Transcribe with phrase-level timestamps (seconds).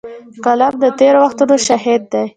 [0.45, 2.23] قلم د تېر وختونو شاهد دی